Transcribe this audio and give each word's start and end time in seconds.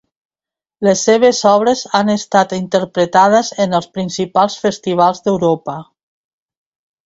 Les 0.87 1.03
seves 1.09 1.41
obres 1.49 1.83
han 1.99 2.09
estat 2.15 2.57
interpretades 2.59 3.53
en 3.69 3.79
els 3.81 3.91
principals 4.01 4.59
festivals 4.67 5.25
d'Europa. 5.29 5.81